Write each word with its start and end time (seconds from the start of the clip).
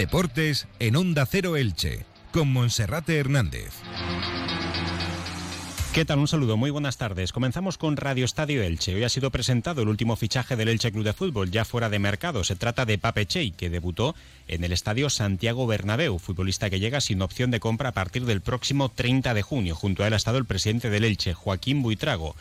Deportes 0.00 0.66
en 0.78 0.96
Onda 0.96 1.26
Cero 1.26 1.58
Elche, 1.58 2.06
con 2.32 2.50
Monserrate 2.50 3.18
Hernández. 3.18 3.70
¿Qué 5.92 6.06
tal? 6.06 6.20
Un 6.20 6.26
saludo, 6.26 6.56
muy 6.56 6.70
buenas 6.70 6.96
tardes. 6.96 7.32
Comenzamos 7.32 7.76
con 7.76 7.98
Radio 7.98 8.24
Estadio 8.24 8.62
Elche. 8.62 8.94
Hoy 8.94 9.04
ha 9.04 9.10
sido 9.10 9.30
presentado 9.30 9.82
el 9.82 9.88
último 9.88 10.16
fichaje 10.16 10.56
del 10.56 10.68
Elche 10.68 10.90
Club 10.90 11.04
de 11.04 11.12
Fútbol, 11.12 11.50
ya 11.50 11.66
fuera 11.66 11.90
de 11.90 11.98
mercado. 11.98 12.44
Se 12.44 12.56
trata 12.56 12.86
de 12.86 12.96
Pape 12.96 13.26
Chey, 13.26 13.50
que 13.50 13.68
debutó 13.68 14.14
en 14.48 14.64
el 14.64 14.72
estadio 14.72 15.10
Santiago 15.10 15.66
Bernabéu, 15.66 16.18
futbolista 16.18 16.70
que 16.70 16.80
llega 16.80 17.02
sin 17.02 17.20
opción 17.20 17.50
de 17.50 17.60
compra 17.60 17.90
a 17.90 17.92
partir 17.92 18.24
del 18.24 18.40
próximo 18.40 18.88
30 18.88 19.34
de 19.34 19.42
junio. 19.42 19.74
Junto 19.74 20.02
a 20.02 20.06
él 20.06 20.14
ha 20.14 20.16
estado 20.16 20.38
el 20.38 20.46
presidente 20.46 20.88
del 20.88 21.04
Elche, 21.04 21.34
Joaquín 21.34 21.82
Buitrago. 21.82 22.36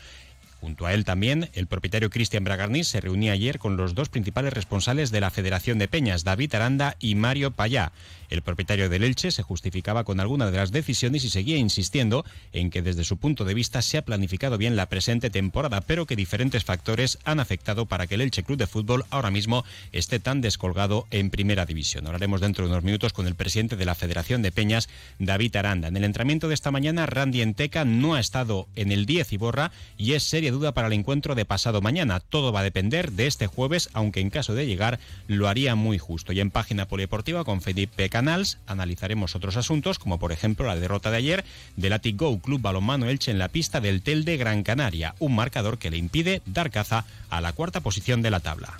Junto 0.62 0.86
a 0.86 0.94
él 0.94 1.06
también, 1.06 1.50
el 1.54 1.68
propietario 1.68 2.10
Cristian 2.10 2.44
Bragarnis 2.44 2.90
se 2.90 3.00
reunía 3.00 3.32
ayer 3.32 3.60
con 3.60 3.78
los 3.78 3.96
dos 3.96 4.10
principales 4.10 4.52
responsables 4.52 5.10
de 5.10 5.22
la 5.22 5.32
Federación 5.32 5.80
de 5.80 5.88
Peñas, 5.88 6.24
David 6.24 6.54
Aranda 6.56 6.98
y 7.00 7.16
Mario 7.16 7.52
Payá. 7.52 7.94
El 8.30 8.44
propietario 8.44 8.90
del 8.90 9.04
Elche 9.04 9.32
se 9.32 9.42
justificaba 9.42 10.04
con 10.04 10.20
alguna 10.20 10.52
de 10.52 10.58
las 10.58 10.72
decisiones 10.72 11.24
y 11.24 11.30
seguía 11.30 11.58
insistiendo 11.58 12.26
en 12.54 12.70
que 12.70 12.82
desde 12.82 13.04
su 13.04 13.18
punto 13.18 13.44
de 13.44 13.56
vista 13.56 13.82
se 13.82 13.98
ha 13.98 14.06
planificado 14.06 14.58
bien 14.58 14.76
la 14.76 14.88
presente 14.88 15.30
temporada, 15.30 15.82
pero 15.82 16.06
que 16.06 16.16
diferentes 16.16 16.64
factores 16.64 17.18
han 17.24 17.40
afectado 17.40 17.88
para 17.88 18.06
que 18.06 18.16
el 18.16 18.22
Elche 18.22 18.44
Club 18.44 18.60
de 18.60 18.68
Fútbol 18.68 19.06
ahora 19.10 19.32
mismo 19.32 19.66
esté 19.92 20.20
tan 20.20 20.42
descolgado 20.42 21.08
en 21.10 21.32
primera 21.32 21.66
división. 21.66 22.06
Hablaremos 22.06 22.42
dentro 22.42 22.66
de 22.66 22.72
unos 22.72 22.84
minutos 22.84 23.14
con 23.14 23.26
el 23.26 23.36
presidente 23.36 23.78
de 23.78 23.86
la 23.86 23.96
Federación 23.96 24.42
de 24.42 24.52
Peñas, 24.52 24.90
David 25.18 25.56
Aranda. 25.56 25.88
En 25.88 25.98
el 25.98 26.04
entrenamiento 26.04 26.48
de 26.48 26.54
esta 26.54 26.72
mañana, 26.72 27.06
Randy 27.06 27.42
Enteca 27.42 27.86
no 27.86 28.14
ha 28.14 28.20
estado 28.20 28.68
en 28.76 28.92
el 28.92 29.06
10 29.06 29.34
y 29.34 29.38
borra 29.38 29.72
y 29.98 30.14
es 30.14 30.24
duda 30.52 30.74
para 30.74 30.88
el 30.88 30.94
encuentro 30.94 31.36
de 31.36 31.46
pasado 31.46 31.82
mañana. 31.82 32.20
Todo 32.20 32.52
va 32.52 32.62
a 32.62 32.64
depender 32.64 33.12
de 33.12 33.28
este 33.28 33.48
jueves, 33.48 33.90
aunque 33.94 34.20
en 34.20 34.30
caso 34.30 34.54
de 34.54 34.66
llegar 34.66 35.00
lo 35.28 35.48
haría 35.48 35.76
muy 35.76 35.98
justo. 35.98 36.34
Y 36.34 36.40
en 36.40 36.52
página 36.52 36.88
polideportiva 36.88 37.44
con 37.44 37.62
Felipe 37.62 38.10
Canals 38.10 38.58
analizaremos 38.68 39.36
otros 39.36 39.58
asuntos, 39.58 40.00
como 40.00 40.20
por 40.20 40.32
ejemplo 40.32 40.66
la 40.66 40.76
derrota 40.76 41.12
de 41.12 41.18
ayer 41.18 41.46
del 41.76 42.00
Go 42.16 42.40
Club 42.40 42.62
Balonmano 42.62 43.10
Elche 43.10 43.32
en 43.32 43.40
la 43.40 43.50
pista 43.50 43.82
del 43.82 44.02
Tel 44.02 44.26
de 44.26 44.38
Gran 44.38 44.64
Canaria, 44.64 45.16
un 45.20 45.36
marcador 45.36 45.78
que 45.78 45.92
le 45.92 45.98
impide 45.98 46.42
dar 46.46 46.72
caza 46.72 47.06
a 47.30 47.42
la 47.42 47.54
cuarta 47.54 47.82
posición 47.82 48.22
de 48.22 48.32
la 48.32 48.40
tabla. 48.40 48.80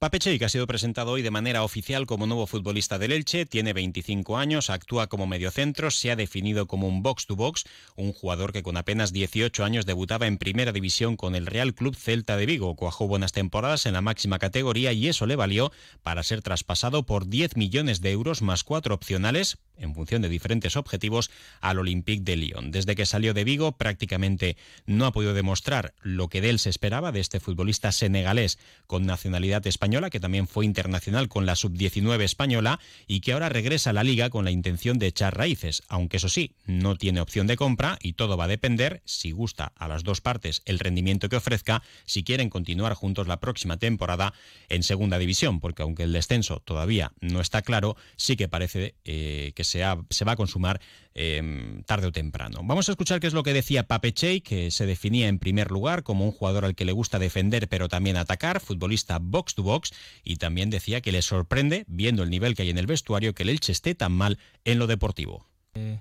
Pape 0.00 0.20
que 0.20 0.44
ha 0.44 0.48
sido 0.48 0.68
presentado 0.68 1.10
hoy 1.10 1.22
de 1.22 1.32
manera 1.32 1.64
oficial 1.64 2.06
como 2.06 2.28
nuevo 2.28 2.46
futbolista 2.46 3.00
del 3.00 3.10
Elche, 3.10 3.46
tiene 3.46 3.72
25 3.72 4.38
años, 4.38 4.70
actúa 4.70 5.08
como 5.08 5.26
mediocentro, 5.26 5.90
se 5.90 6.12
ha 6.12 6.14
definido 6.14 6.68
como 6.68 6.86
un 6.86 7.02
box-to-box, 7.02 7.64
un 7.96 8.12
jugador 8.12 8.52
que 8.52 8.62
con 8.62 8.76
apenas 8.76 9.12
18 9.12 9.64
años 9.64 9.86
debutaba 9.86 10.28
en 10.28 10.38
primera 10.38 10.70
división 10.70 11.16
con 11.16 11.34
el 11.34 11.46
Real 11.46 11.74
Club 11.74 11.96
Celta 11.96 12.36
de 12.36 12.46
Vigo, 12.46 12.76
cuajó 12.76 13.08
buenas 13.08 13.32
temporadas 13.32 13.86
en 13.86 13.94
la 13.94 14.00
máxima 14.00 14.38
categoría 14.38 14.92
y 14.92 15.08
eso 15.08 15.26
le 15.26 15.34
valió 15.34 15.72
para 16.04 16.22
ser 16.22 16.42
traspasado 16.42 17.04
por 17.04 17.26
10 17.26 17.56
millones 17.56 18.00
de 18.00 18.12
euros 18.12 18.40
más 18.40 18.62
cuatro 18.62 18.94
opcionales 18.94 19.58
en 19.78 19.94
función 19.94 20.22
de 20.22 20.28
diferentes 20.28 20.76
objetivos 20.76 21.30
al 21.60 21.78
Olympique 21.78 22.22
de 22.22 22.36
Lyon. 22.36 22.70
Desde 22.70 22.94
que 22.94 23.06
salió 23.06 23.34
de 23.34 23.44
Vigo 23.44 23.72
prácticamente 23.72 24.56
no 24.86 25.06
ha 25.06 25.12
podido 25.12 25.34
demostrar 25.34 25.94
lo 26.02 26.28
que 26.28 26.40
de 26.40 26.50
él 26.50 26.58
se 26.58 26.70
esperaba 26.70 27.12
de 27.12 27.20
este 27.20 27.40
futbolista 27.40 27.92
senegalés 27.92 28.58
con 28.86 29.06
nacionalidad 29.06 29.66
española, 29.66 30.10
que 30.10 30.20
también 30.20 30.46
fue 30.46 30.64
internacional 30.64 31.28
con 31.28 31.46
la 31.46 31.56
sub-19 31.56 32.22
española 32.22 32.80
y 33.06 33.20
que 33.20 33.32
ahora 33.32 33.48
regresa 33.48 33.90
a 33.90 33.92
la 33.92 34.04
liga 34.04 34.30
con 34.30 34.44
la 34.44 34.50
intención 34.50 34.98
de 34.98 35.06
echar 35.06 35.36
raíces, 35.36 35.82
aunque 35.88 36.18
eso 36.18 36.28
sí, 36.28 36.52
no 36.66 36.96
tiene 36.96 37.20
opción 37.20 37.46
de 37.46 37.56
compra 37.56 37.98
y 38.02 38.14
todo 38.14 38.36
va 38.36 38.44
a 38.44 38.48
depender, 38.48 39.02
si 39.04 39.30
gusta 39.30 39.72
a 39.76 39.88
las 39.88 40.04
dos 40.04 40.20
partes 40.20 40.62
el 40.64 40.78
rendimiento 40.78 41.28
que 41.28 41.36
ofrezca, 41.36 41.82
si 42.04 42.24
quieren 42.24 42.50
continuar 42.50 42.94
juntos 42.94 43.28
la 43.28 43.40
próxima 43.40 43.76
temporada 43.76 44.34
en 44.68 44.82
segunda 44.82 45.18
división, 45.18 45.60
porque 45.60 45.82
aunque 45.82 46.04
el 46.04 46.12
descenso 46.12 46.60
todavía 46.60 47.12
no 47.20 47.40
está 47.40 47.62
claro, 47.62 47.96
sí 48.16 48.36
que 48.36 48.48
parece 48.48 48.94
eh, 49.04 49.52
que 49.54 49.64
se, 49.68 50.24
va 50.24 50.32
a 50.32 50.36
consumar 50.36 50.80
em, 51.14 51.82
tarde 51.84 52.08
o 52.08 52.12
temprano. 52.12 52.60
Vamos 52.64 52.88
a 52.88 52.92
escuchar 52.92 53.20
qué 53.20 53.26
es 53.26 53.34
lo 53.34 53.42
que 53.42 53.52
decía 53.52 53.86
Pape 53.86 54.12
Chey, 54.12 54.40
que 54.40 54.70
se 54.70 54.86
definía 54.86 55.28
en 55.28 55.38
primer 55.38 55.70
lugar 55.70 56.02
como 56.02 56.24
un 56.24 56.32
jugador 56.32 56.64
al 56.64 56.74
que 56.74 56.84
le 56.84 56.92
gusta 56.92 57.18
defender 57.18 57.68
pero 57.68 57.88
también 57.88 58.16
atacar, 58.16 58.60
futbolista 58.60 59.18
box 59.18 59.54
to 59.54 59.62
box, 59.62 59.92
y 60.24 60.36
también 60.36 60.70
decía 60.70 61.00
que 61.00 61.12
le 61.12 61.22
sorprende, 61.22 61.84
viendo 61.88 62.22
el 62.22 62.30
nivel 62.30 62.54
que 62.54 62.62
hay 62.62 62.70
en 62.70 62.78
el 62.78 62.86
vestuario, 62.86 63.34
que 63.34 63.42
el 63.42 63.50
Elche 63.50 63.72
esté 63.72 63.94
tan 63.94 64.12
mal 64.12 64.38
en 64.64 64.78
lo 64.78 64.86
deportivo. 64.86 65.46
Eh, 65.74 66.00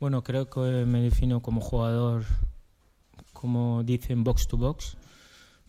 bueno, 0.00 0.22
creo 0.22 0.48
que 0.48 0.60
me 0.60 1.00
defino 1.00 1.40
como 1.40 1.60
jugador, 1.60 2.24
como 3.32 3.82
dicen, 3.82 4.24
box 4.24 4.46
to 4.48 4.56
box. 4.56 4.96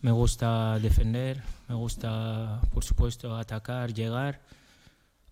Me 0.00 0.12
gusta 0.12 0.78
defender, 0.78 1.42
me 1.68 1.74
gusta, 1.74 2.60
por 2.72 2.84
supuesto, 2.84 3.36
atacar, 3.36 3.92
llegar 3.92 4.40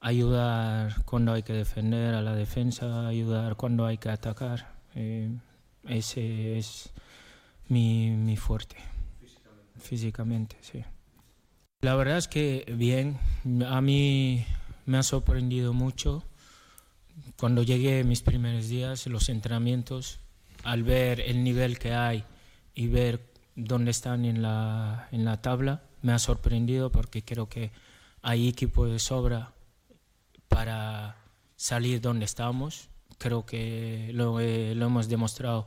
ayudar 0.01 1.05
cuando 1.05 1.33
hay 1.33 1.43
que 1.43 1.53
defender 1.53 2.15
a 2.15 2.23
la 2.23 2.35
defensa, 2.35 3.07
ayudar 3.07 3.57
cuando 3.57 3.87
hay 3.87 3.99
que 3.99 4.11
atacar. 4.11 4.73
Eh, 4.95 5.31
ese 5.85 6.59
es 6.59 6.91
mi, 7.69 8.11
mi 8.11 8.37
fuerte. 8.37 8.77
Físicamente. 9.21 9.81
Físicamente, 9.81 10.57
sí. 10.61 10.85
La 11.81 11.95
verdad 11.95 12.19
es 12.19 12.29
que 12.29 12.65
bien, 12.77 13.19
a 13.67 13.81
mí 13.81 14.45
me 14.87 14.99
ha 14.99 15.03
sorprendido 15.03 15.73
mucho 15.73 16.25
cuando 17.39 17.63
llegué 17.63 18.03
mis 18.05 18.23
primeros 18.23 18.69
días, 18.69 19.07
los 19.07 19.29
entrenamientos, 19.29 20.21
al 20.65 20.83
ver 20.83 21.21
el 21.21 21.45
nivel 21.45 21.79
que 21.79 21.95
hay 21.95 22.25
y 22.75 22.89
ver 22.89 23.33
dónde 23.55 23.91
están 23.91 24.25
en 24.25 24.43
la, 24.43 25.09
en 25.13 25.25
la 25.25 25.41
tabla, 25.41 25.83
me 26.03 26.13
ha 26.13 26.19
sorprendido 26.19 26.91
porque 26.91 27.23
creo 27.25 27.49
que 27.49 27.71
hay 28.23 28.49
equipo 28.49 28.87
de 28.87 28.99
sobra 28.99 29.53
para 30.49 31.17
salir 31.57 32.01
donde 32.01 32.25
estamos. 32.25 32.89
Creo 33.19 33.47
que 33.47 34.11
lo, 34.13 34.41
lo 34.41 34.87
hemos 34.87 35.09
demostrado 35.09 35.67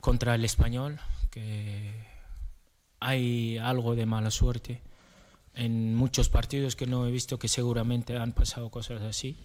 contra 0.00 0.34
el 0.34 0.44
español, 0.44 1.00
que 1.30 1.92
hay 3.00 3.58
algo 3.58 3.94
de 3.94 4.06
mala 4.06 4.30
suerte 4.30 4.82
en 5.56 5.94
muchos 5.94 6.28
partidos 6.28 6.76
que 6.76 6.86
no 6.86 7.06
he 7.06 7.10
visto 7.10 7.38
que 7.38 7.48
seguramente 7.48 8.16
han 8.16 8.32
pasado 8.32 8.70
cosas 8.70 9.02
así. 9.02 9.36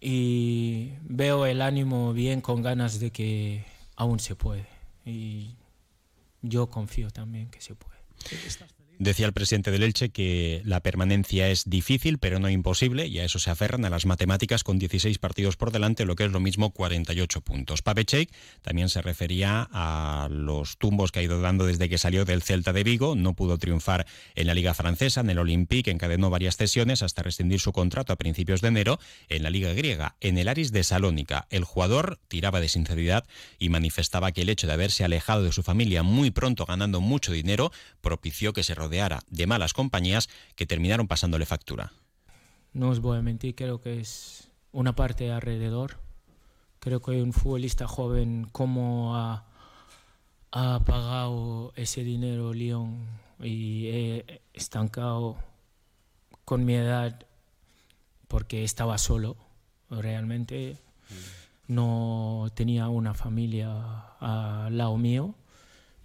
Y 0.00 0.92
veo 1.02 1.46
el 1.46 1.62
ánimo 1.62 2.12
bien 2.12 2.42
con 2.42 2.62
ganas 2.62 3.00
de 3.00 3.10
que 3.10 3.64
aún 3.96 4.20
se 4.20 4.36
puede. 4.36 4.66
Y 5.06 5.56
yo 6.42 6.68
confío 6.68 7.10
también 7.10 7.50
que 7.50 7.62
se 7.62 7.74
puede. 7.74 7.98
Decía 8.98 9.26
el 9.26 9.32
presidente 9.32 9.70
del 9.70 9.82
Elche 9.82 10.10
que 10.10 10.62
la 10.64 10.80
permanencia 10.80 11.48
es 11.48 11.68
difícil, 11.68 12.18
pero 12.18 12.38
no 12.38 12.48
imposible, 12.48 13.06
y 13.06 13.18
a 13.18 13.24
eso 13.24 13.38
se 13.38 13.50
aferran 13.50 13.84
a 13.84 13.90
las 13.90 14.06
matemáticas 14.06 14.62
con 14.62 14.78
16 14.78 15.18
partidos 15.18 15.56
por 15.56 15.72
delante, 15.72 16.04
lo 16.04 16.14
que 16.14 16.24
es 16.24 16.32
lo 16.32 16.40
mismo 16.40 16.70
48 16.70 17.40
puntos. 17.40 17.82
Pavechek 17.82 18.30
también 18.62 18.88
se 18.88 19.02
refería 19.02 19.68
a 19.72 20.28
los 20.30 20.78
tumbos 20.78 21.10
que 21.10 21.20
ha 21.20 21.22
ido 21.22 21.40
dando 21.40 21.66
desde 21.66 21.88
que 21.88 21.98
salió 21.98 22.24
del 22.24 22.42
Celta 22.42 22.72
de 22.72 22.84
Vigo, 22.84 23.16
no 23.16 23.34
pudo 23.34 23.58
triunfar 23.58 24.06
en 24.36 24.46
la 24.46 24.54
Liga 24.54 24.74
Francesa, 24.74 25.22
en 25.22 25.30
el 25.30 25.38
Olympique 25.38 25.90
encadenó 25.90 26.30
varias 26.30 26.56
cesiones 26.56 27.02
hasta 27.02 27.22
rescindir 27.22 27.60
su 27.60 27.72
contrato 27.72 28.12
a 28.12 28.16
principios 28.16 28.60
de 28.60 28.68
enero 28.68 29.00
en 29.28 29.42
la 29.42 29.50
Liga 29.50 29.72
Griega, 29.72 30.16
en 30.20 30.38
el 30.38 30.48
Aris 30.48 30.70
de 30.70 30.84
Salónica. 30.84 31.46
El 31.50 31.64
jugador 31.64 32.20
tiraba 32.28 32.60
de 32.60 32.68
sinceridad 32.68 33.24
y 33.58 33.70
manifestaba 33.70 34.30
que 34.32 34.42
el 34.42 34.48
hecho 34.48 34.66
de 34.66 34.74
haberse 34.74 35.04
alejado 35.04 35.42
de 35.42 35.52
su 35.52 35.62
familia 35.62 36.02
muy 36.02 36.30
pronto 36.30 36.64
ganando 36.64 37.00
mucho 37.00 37.32
dinero 37.32 37.72
propició 38.00 38.52
que 38.52 38.62
se 38.62 38.74
rodeara 38.84 39.20
de 39.30 39.46
malas 39.46 39.72
compañías 39.72 40.28
que 40.56 40.66
terminaron 40.66 41.08
pasándole 41.08 41.46
factura. 41.46 41.92
No 42.72 42.90
os 42.90 43.00
voy 43.00 43.18
a 43.18 43.22
mentir, 43.22 43.54
creo 43.54 43.80
que 43.80 44.00
es 44.00 44.50
una 44.72 44.94
parte 44.94 45.30
alrededor. 45.30 45.98
Creo 46.80 47.00
que 47.00 47.22
un 47.22 47.32
futbolista 47.32 47.86
joven, 47.86 48.46
como 48.52 49.16
ha, 49.16 49.46
ha 50.52 50.80
pagado 50.84 51.72
ese 51.76 52.04
dinero 52.04 52.52
León 52.52 53.06
y 53.40 53.86
he 53.86 54.42
estancado 54.52 55.36
con 56.44 56.64
mi 56.64 56.74
edad 56.74 57.26
porque 58.28 58.64
estaba 58.64 58.98
solo, 58.98 59.36
realmente 59.88 60.76
no 61.68 62.48
tenía 62.54 62.88
una 62.88 63.14
familia 63.14 64.16
al 64.20 64.76
lado 64.76 64.98
mío 64.98 65.34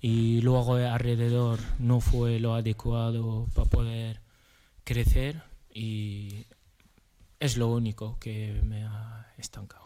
y 0.02 0.42
luego 0.42 0.76
alrededor 0.76 1.60
no 1.78 2.00
fue 2.00 2.40
lo 2.40 2.54
adecuado 2.54 3.48
para 3.54 3.70
poder 3.70 4.22
crecer 4.84 5.42
y 5.74 6.46
es 7.40 7.58
lo 7.58 7.68
único 7.68 8.18
que 8.20 8.62
me 8.64 8.84
ha 8.84 9.29
estancado. 9.40 9.84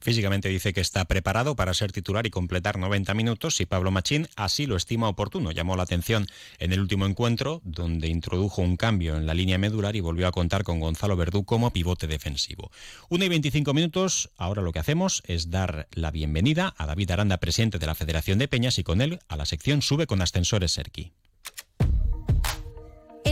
Físicamente 0.00 0.48
dice 0.48 0.72
que 0.72 0.80
está 0.80 1.04
preparado 1.04 1.56
para 1.56 1.74
ser 1.74 1.92
titular 1.92 2.26
y 2.26 2.30
completar 2.30 2.78
90 2.78 3.14
minutos 3.14 3.60
y 3.60 3.66
Pablo 3.66 3.90
Machín 3.90 4.28
así 4.36 4.66
lo 4.66 4.76
estima 4.76 5.08
oportuno. 5.08 5.52
Llamó 5.52 5.76
la 5.76 5.84
atención 5.84 6.26
en 6.58 6.72
el 6.72 6.80
último 6.80 7.06
encuentro, 7.06 7.60
donde 7.64 8.08
introdujo 8.08 8.62
un 8.62 8.76
cambio 8.76 9.16
en 9.16 9.26
la 9.26 9.34
línea 9.34 9.58
medular 9.58 9.96
y 9.96 10.00
volvió 10.00 10.26
a 10.28 10.32
contar 10.32 10.64
con 10.64 10.80
Gonzalo 10.80 11.16
Verdú 11.16 11.44
como 11.44 11.72
pivote 11.72 12.06
defensivo. 12.06 12.70
1 13.08 13.24
y 13.24 13.28
25 13.28 13.74
minutos, 13.74 14.30
ahora 14.36 14.62
lo 14.62 14.72
que 14.72 14.78
hacemos 14.78 15.22
es 15.26 15.50
dar 15.50 15.88
la 15.92 16.10
bienvenida 16.10 16.74
a 16.76 16.86
David 16.86 17.10
Aranda, 17.10 17.38
presidente 17.38 17.78
de 17.78 17.86
la 17.86 17.94
Federación 17.94 18.38
de 18.38 18.48
Peñas, 18.48 18.78
y 18.78 18.84
con 18.84 19.00
él 19.00 19.18
a 19.28 19.36
la 19.36 19.46
sección 19.46 19.82
Sube 19.82 20.06
con 20.06 20.22
Ascensores 20.22 20.72
Serki. 20.72 21.12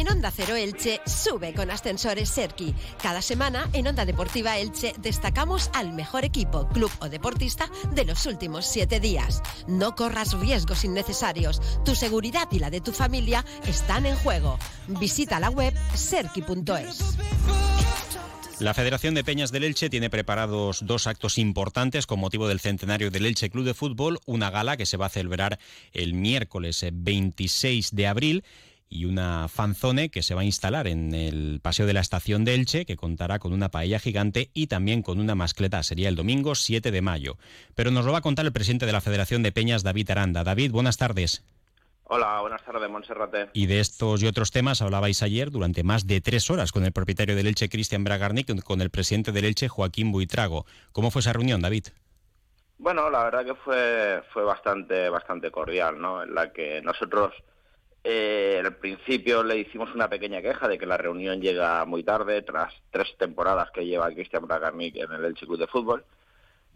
En 0.04 0.10
Onda 0.10 0.30
Cero 0.30 0.54
Elche 0.54 1.00
sube 1.06 1.54
con 1.54 1.70
ascensores 1.70 2.28
Serki. 2.28 2.74
Cada 3.02 3.22
semana 3.22 3.70
en 3.72 3.86
Onda 3.86 4.04
Deportiva 4.04 4.58
Elche 4.58 4.92
destacamos 4.98 5.70
al 5.72 5.94
mejor 5.94 6.26
equipo, 6.26 6.68
club 6.68 6.90
o 7.00 7.08
deportista 7.08 7.70
de 7.94 8.04
los 8.04 8.26
últimos 8.26 8.66
siete 8.66 9.00
días. 9.00 9.42
No 9.66 9.94
corras 9.94 10.38
riesgos 10.38 10.84
innecesarios. 10.84 11.62
Tu 11.86 11.94
seguridad 11.94 12.48
y 12.50 12.58
la 12.58 12.68
de 12.68 12.82
tu 12.82 12.92
familia 12.92 13.46
están 13.66 14.04
en 14.04 14.16
juego. 14.16 14.58
Visita 14.88 15.40
la 15.40 15.48
web 15.48 15.72
serki.es. 15.94 17.16
La 18.60 18.74
Federación 18.74 19.14
de 19.14 19.24
Peñas 19.24 19.52
del 19.52 19.64
Elche 19.64 19.88
tiene 19.88 20.10
preparados 20.10 20.84
dos 20.86 21.06
actos 21.06 21.38
importantes 21.38 22.06
con 22.06 22.20
motivo 22.20 22.46
del 22.46 22.60
centenario 22.60 23.10
del 23.10 23.24
Elche 23.24 23.48
Club 23.48 23.64
de 23.64 23.74
Fútbol, 23.74 24.20
una 24.26 24.50
gala 24.50 24.76
que 24.76 24.84
se 24.84 24.98
va 24.98 25.06
a 25.06 25.08
celebrar 25.08 25.58
el 25.94 26.12
miércoles 26.12 26.84
26 26.92 27.96
de 27.96 28.06
abril 28.06 28.44
y 28.88 29.06
una 29.06 29.48
fanzone 29.48 30.08
que 30.08 30.22
se 30.22 30.34
va 30.34 30.42
a 30.42 30.44
instalar 30.44 30.86
en 30.86 31.14
el 31.14 31.60
paseo 31.62 31.86
de 31.86 31.92
la 31.92 32.00
estación 32.00 32.44
de 32.44 32.54
Elche, 32.54 32.84
que 32.84 32.96
contará 32.96 33.38
con 33.38 33.52
una 33.52 33.70
paella 33.70 33.98
gigante 33.98 34.50
y 34.54 34.68
también 34.68 35.02
con 35.02 35.18
una 35.18 35.34
mascleta. 35.34 35.82
Sería 35.82 36.08
el 36.08 36.16
domingo 36.16 36.54
7 36.54 36.90
de 36.90 37.02
mayo. 37.02 37.36
Pero 37.74 37.90
nos 37.90 38.04
lo 38.04 38.12
va 38.12 38.18
a 38.18 38.22
contar 38.22 38.46
el 38.46 38.52
presidente 38.52 38.86
de 38.86 38.92
la 38.92 39.00
Federación 39.00 39.42
de 39.42 39.52
Peñas, 39.52 39.82
David 39.82 40.10
Aranda. 40.10 40.44
David, 40.44 40.70
buenas 40.70 40.96
tardes. 40.96 41.44
Hola, 42.06 42.40
buenas 42.42 42.62
tardes, 42.62 42.88
Monserrate. 42.90 43.48
Y 43.54 43.66
de 43.66 43.80
estos 43.80 44.22
y 44.22 44.26
otros 44.26 44.50
temas 44.50 44.82
hablabais 44.82 45.22
ayer 45.22 45.50
durante 45.50 45.82
más 45.82 46.06
de 46.06 46.20
tres 46.20 46.50
horas 46.50 46.70
con 46.70 46.84
el 46.84 46.92
propietario 46.92 47.34
del 47.34 47.46
Elche, 47.46 47.70
Cristian 47.70 48.04
Bragarnik, 48.04 48.50
y 48.50 48.60
con 48.60 48.82
el 48.82 48.90
presidente 48.90 49.32
del 49.32 49.46
Elche, 49.46 49.68
Joaquín 49.68 50.12
Buitrago. 50.12 50.66
¿Cómo 50.92 51.10
fue 51.10 51.20
esa 51.20 51.32
reunión, 51.32 51.62
David? 51.62 51.86
Bueno, 52.76 53.08
la 53.08 53.24
verdad 53.24 53.44
que 53.46 53.54
fue, 53.54 54.22
fue 54.34 54.44
bastante, 54.44 55.08
bastante 55.08 55.50
cordial, 55.50 55.98
¿no? 55.98 56.22
En 56.22 56.34
la 56.34 56.52
que 56.52 56.82
nosotros 56.82 57.32
eh, 58.06 58.60
al 58.62 58.76
principio 58.76 59.42
le 59.42 59.56
hicimos 59.56 59.94
una 59.94 60.10
pequeña 60.10 60.42
queja 60.42 60.68
de 60.68 60.76
que 60.76 60.84
la 60.84 60.98
reunión 60.98 61.40
llega 61.40 61.86
muy 61.86 62.04
tarde, 62.04 62.42
tras 62.42 62.74
tres 62.90 63.16
temporadas 63.18 63.70
que 63.72 63.86
lleva 63.86 64.12
Cristian 64.12 64.46
Bragarnik 64.46 64.96
en 64.96 65.10
el 65.10 65.24
Elche 65.24 65.46
Club 65.46 65.58
de 65.58 65.66
Fútbol. 65.66 66.04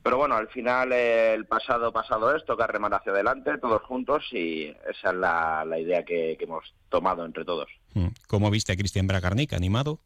Pero 0.02 0.16
bueno, 0.16 0.36
al 0.36 0.48
final 0.48 0.90
el 0.92 1.44
pasado 1.44 1.92
pasado 1.92 2.34
esto, 2.34 2.56
que 2.56 2.66
remar 2.66 2.94
hacia 2.94 3.12
adelante, 3.12 3.58
todos 3.58 3.82
juntos, 3.82 4.24
y 4.32 4.74
esa 4.88 5.10
es 5.10 5.16
la, 5.16 5.78
idea 5.78 6.02
que, 6.02 6.38
hemos 6.40 6.72
tomado 6.88 7.26
entre 7.26 7.44
todos. 7.44 7.68
Mm. 7.92 8.08
¿Cómo 8.26 8.50
viste 8.50 8.72
a 8.72 8.76
Cristian 8.76 9.06
Bragarnik 9.06 9.52
animado? 9.52 9.98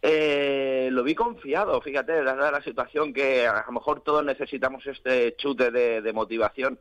Eh, 0.00 0.88
lo 0.90 1.04
vi 1.04 1.14
confiado, 1.14 1.80
fíjate, 1.80 2.24
dada 2.24 2.50
la 2.50 2.62
situación 2.62 3.12
que 3.12 3.46
a 3.46 3.64
lo 3.64 3.72
mejor 3.72 4.00
todos 4.00 4.24
necesitamos 4.24 4.84
este 4.84 5.36
chute 5.36 5.70
de 5.70 6.12
motivación 6.12 6.80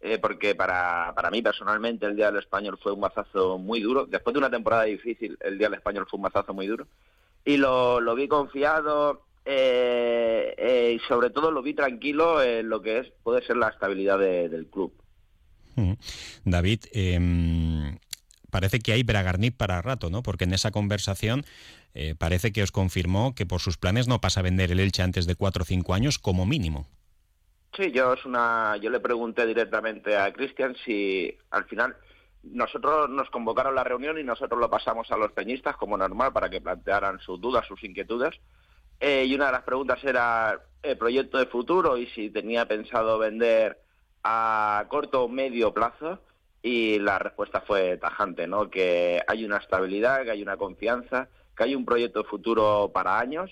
eh, 0.00 0.18
porque 0.18 0.54
para, 0.54 1.12
para 1.14 1.30
mí 1.30 1.42
personalmente 1.42 2.06
el 2.06 2.14
Día 2.14 2.26
del 2.26 2.40
Español 2.40 2.78
fue 2.80 2.92
un 2.92 3.00
mazazo 3.00 3.58
muy 3.58 3.80
duro. 3.80 4.06
Después 4.06 4.32
de 4.32 4.38
una 4.38 4.50
temporada 4.50 4.84
difícil, 4.84 5.36
el 5.40 5.58
Día 5.58 5.68
del 5.68 5.78
Español 5.78 6.06
fue 6.08 6.18
un 6.18 6.22
mazazo 6.22 6.54
muy 6.54 6.68
duro. 6.68 6.86
Y 7.44 7.56
lo, 7.56 8.00
lo 8.00 8.14
vi 8.14 8.28
confiado 8.28 9.22
eh, 9.44 10.54
eh, 10.56 10.96
y 10.96 11.08
sobre 11.08 11.30
todo 11.30 11.50
lo 11.50 11.62
vi 11.62 11.74
tranquilo 11.74 12.42
en 12.42 12.68
lo 12.68 12.80
que 12.80 12.98
es 12.98 13.06
puede 13.22 13.44
ser 13.44 13.56
la 13.56 13.68
estabilidad 13.68 14.18
del 14.18 14.66
club. 14.66 14.92
David, 16.44 16.80
em, 16.92 17.98
parece 18.50 18.80
que 18.80 18.92
hay 18.92 19.04
Bragarnik 19.04 19.56
para 19.56 19.80
rato, 19.80 20.10
¿no? 20.10 20.22
Porque 20.22 20.44
en 20.44 20.52
esa 20.52 20.70
conversación 20.70 21.44
parece 22.18 22.52
que 22.52 22.62
os 22.62 22.70
confirmó 22.70 23.34
que 23.34 23.44
por 23.44 23.60
sus 23.60 23.76
planes 23.76 24.06
no 24.06 24.20
pasa 24.20 24.38
a 24.38 24.42
vender 24.44 24.70
el 24.70 24.78
Elche 24.78 25.02
antes 25.02 25.26
de 25.26 25.34
cuatro 25.34 25.62
o 25.62 25.66
cinco 25.66 25.94
años 25.94 26.20
como 26.20 26.46
mínimo. 26.46 26.86
Sí, 27.76 27.92
yo 27.92 28.14
es 28.14 28.24
una, 28.24 28.76
yo 28.78 28.90
le 28.90 29.00
pregunté 29.00 29.46
directamente 29.46 30.16
a 30.16 30.32
Cristian 30.32 30.74
si 30.84 31.36
al 31.50 31.64
final 31.66 31.96
nosotros 32.42 33.10
nos 33.10 33.30
convocaron 33.30 33.74
la 33.74 33.84
reunión 33.84 34.18
y 34.18 34.24
nosotros 34.24 34.58
lo 34.58 34.70
pasamos 34.70 35.10
a 35.10 35.16
los 35.16 35.32
peñistas 35.32 35.76
como 35.76 35.96
normal 35.96 36.32
para 36.32 36.48
que 36.48 36.60
plantearan 36.60 37.20
sus 37.20 37.40
dudas, 37.40 37.66
sus 37.66 37.82
inquietudes. 37.84 38.34
Eh, 39.00 39.24
y 39.26 39.34
una 39.34 39.46
de 39.46 39.52
las 39.52 39.62
preguntas 39.62 40.02
era 40.02 40.60
el 40.82 40.98
proyecto 40.98 41.38
de 41.38 41.46
futuro 41.46 41.96
y 41.96 42.06
si 42.08 42.30
tenía 42.30 42.66
pensado 42.66 43.18
vender 43.18 43.80
a 44.24 44.84
corto 44.88 45.24
o 45.24 45.28
medio 45.28 45.72
plazo. 45.72 46.20
Y 46.60 46.98
la 46.98 47.20
respuesta 47.20 47.60
fue 47.60 47.96
tajante, 47.98 48.48
¿no? 48.48 48.68
Que 48.68 49.22
hay 49.28 49.44
una 49.44 49.58
estabilidad, 49.58 50.24
que 50.24 50.32
hay 50.32 50.42
una 50.42 50.56
confianza, 50.56 51.28
que 51.56 51.64
hay 51.64 51.74
un 51.76 51.84
proyecto 51.84 52.22
de 52.22 52.28
futuro 52.28 52.90
para 52.92 53.20
años 53.20 53.50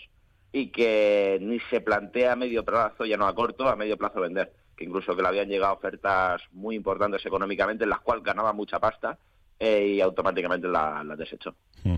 y 0.58 0.68
que 0.68 1.36
ni 1.42 1.60
se 1.68 1.82
plantea 1.82 2.32
a 2.32 2.36
medio 2.36 2.64
plazo, 2.64 3.04
ya 3.04 3.18
no 3.18 3.26
a 3.26 3.34
corto, 3.34 3.68
a 3.68 3.76
medio 3.76 3.98
plazo 3.98 4.22
vender. 4.22 4.54
Que 4.74 4.84
incluso 4.84 5.14
que 5.14 5.20
le 5.20 5.28
habían 5.28 5.50
llegado 5.50 5.74
ofertas 5.74 6.40
muy 6.52 6.74
importantes 6.74 7.26
económicamente, 7.26 7.84
en 7.84 7.90
las 7.90 8.00
cuales 8.00 8.24
ganaba 8.24 8.54
mucha 8.54 8.80
pasta 8.80 9.18
eh, 9.58 9.94
y 9.96 10.00
automáticamente 10.00 10.68
la, 10.68 11.02
la 11.02 11.16
desechó. 11.16 11.54
Mm. 11.84 11.96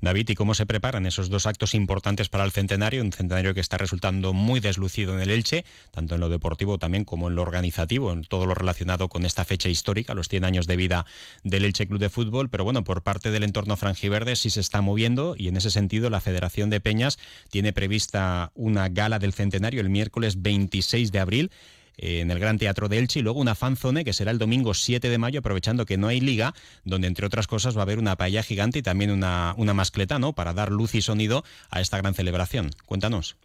David, 0.00 0.28
¿y 0.30 0.34
cómo 0.34 0.54
se 0.54 0.66
preparan 0.66 1.06
esos 1.06 1.30
dos 1.30 1.46
actos 1.46 1.74
importantes 1.74 2.28
para 2.28 2.44
el 2.44 2.52
centenario? 2.52 3.02
Un 3.02 3.12
centenario 3.12 3.54
que 3.54 3.60
está 3.60 3.78
resultando 3.78 4.32
muy 4.32 4.60
deslucido 4.60 5.14
en 5.14 5.20
el 5.20 5.30
Elche, 5.30 5.64
tanto 5.90 6.14
en 6.14 6.20
lo 6.20 6.28
deportivo 6.28 6.78
también 6.78 7.04
como 7.04 7.28
en 7.28 7.34
lo 7.34 7.42
organizativo, 7.42 8.12
en 8.12 8.22
todo 8.22 8.46
lo 8.46 8.54
relacionado 8.54 9.08
con 9.08 9.24
esta 9.24 9.44
fecha 9.44 9.68
histórica, 9.68 10.14
los 10.14 10.28
100 10.28 10.44
años 10.44 10.66
de 10.66 10.76
vida 10.76 11.06
del 11.42 11.64
Elche 11.64 11.86
Club 11.86 12.00
de 12.00 12.10
Fútbol. 12.10 12.48
Pero 12.48 12.64
bueno, 12.64 12.84
por 12.84 13.02
parte 13.02 13.30
del 13.30 13.42
entorno 13.42 13.76
franjiverde 13.76 14.36
sí 14.36 14.50
se 14.50 14.60
está 14.60 14.80
moviendo 14.80 15.34
y 15.36 15.48
en 15.48 15.56
ese 15.56 15.70
sentido 15.70 16.10
la 16.10 16.20
Federación 16.20 16.70
de 16.70 16.80
Peñas 16.80 17.18
tiene 17.50 17.72
prevista 17.72 18.52
una 18.54 18.88
gala 18.88 19.18
del 19.18 19.32
centenario 19.32 19.80
el 19.80 19.90
miércoles 19.90 20.42
26 20.42 21.12
de 21.12 21.18
abril 21.18 21.50
en 22.00 22.30
el 22.30 22.38
Gran 22.38 22.58
Teatro 22.58 22.88
de 22.88 22.98
Elche 22.98 23.20
y 23.20 23.22
luego 23.22 23.40
una 23.40 23.54
fanzone 23.54 24.04
que 24.04 24.12
será 24.12 24.30
el 24.30 24.38
domingo 24.38 24.74
7 24.74 25.08
de 25.08 25.18
mayo, 25.18 25.40
aprovechando 25.40 25.84
que 25.84 25.98
no 25.98 26.08
hay 26.08 26.20
liga, 26.20 26.54
donde 26.84 27.06
entre 27.06 27.26
otras 27.26 27.46
cosas 27.46 27.76
va 27.76 27.80
a 27.80 27.82
haber 27.82 27.98
una 27.98 28.16
paella 28.16 28.42
gigante 28.42 28.78
y 28.78 28.82
también 28.82 29.10
una, 29.10 29.54
una 29.56 29.74
mascleta, 29.74 30.18
¿no? 30.18 30.32
Para 30.32 30.54
dar 30.54 30.70
luz 30.70 30.94
y 30.94 31.02
sonido 31.02 31.44
a 31.70 31.80
esta 31.80 31.98
gran 31.98 32.14
celebración. 32.14 32.70
Cuéntanos. 32.86 33.36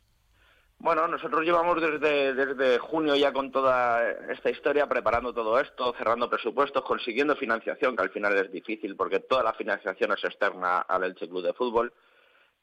Bueno, 0.78 1.08
nosotros 1.08 1.44
llevamos 1.44 1.82
desde, 1.82 2.34
desde 2.34 2.78
junio 2.80 3.16
ya 3.16 3.32
con 3.32 3.52
toda 3.52 4.08
esta 4.30 4.50
historia, 4.50 4.88
preparando 4.88 5.34
todo 5.34 5.60
esto, 5.60 5.94
cerrando 5.98 6.30
presupuestos, 6.30 6.84
consiguiendo 6.84 7.36
financiación, 7.36 7.96
que 7.96 8.04
al 8.04 8.10
final 8.10 8.38
es 8.38 8.52
difícil 8.52 8.96
porque 8.96 9.22
toda 9.22 9.42
la 9.42 9.54
financiación 9.54 10.12
es 10.12 10.24
externa 10.24 10.80
al 10.80 11.04
Elche 11.06 11.30
Club 11.30 11.44
de 11.44 11.54
Fútbol. 11.54 11.94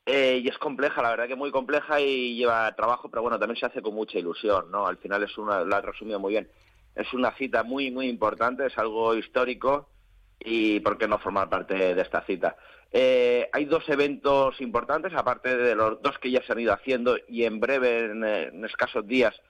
Eh, 0.04 0.40
y 0.42 0.48
es 0.48 0.58
compleja, 0.58 1.00
la 1.00 1.10
verdad 1.10 1.28
que 1.28 1.36
muy 1.36 1.52
compleja 1.52 2.00
y 2.00 2.34
lleva 2.34 2.74
trabajo, 2.74 3.08
pero 3.08 3.22
bueno, 3.22 3.38
también 3.38 3.58
se 3.58 3.66
hace 3.66 3.80
con 3.80 3.94
mucha 3.94 4.18
ilusión, 4.18 4.68
¿no? 4.70 4.86
Al 4.86 4.96
final 4.96 5.22
es 5.22 5.38
una, 5.38 5.62
lo 5.62 5.76
has 5.76 5.84
resumido 5.84 6.18
muy 6.18 6.32
bien, 6.32 6.48
es 6.96 7.12
una 7.14 7.30
cita 7.36 7.62
muy, 7.62 7.92
muy 7.92 8.08
importante, 8.08 8.66
es 8.66 8.76
algo 8.78 9.14
histórico 9.14 9.88
y 10.40 10.80
¿por 10.80 10.98
qué 10.98 11.06
no 11.06 11.18
formar 11.18 11.48
parte 11.48 11.94
de 11.94 12.02
esta 12.02 12.22
cita? 12.22 12.56
Eh, 12.90 13.48
hay 13.52 13.64
dos 13.64 13.88
eventos 13.88 14.60
importantes, 14.60 15.14
aparte 15.14 15.56
de 15.56 15.76
los 15.76 16.02
dos 16.02 16.18
que 16.18 16.32
ya 16.32 16.42
se 16.42 16.52
han 16.52 16.60
ido 16.60 16.72
haciendo 16.72 17.16
y 17.28 17.44
en 17.44 17.60
breve, 17.60 18.06
en, 18.06 18.64
escasos 18.64 19.06
días, 19.06 19.40